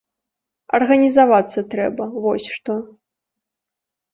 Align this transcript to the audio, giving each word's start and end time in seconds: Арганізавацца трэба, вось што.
Арганізавацца 0.77 1.59
трэба, 1.73 2.03
вось 2.25 2.47
што. 2.55 2.79